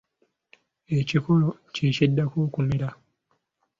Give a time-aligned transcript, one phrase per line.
[0.99, 2.89] Ekikolo kye kiddako okumera.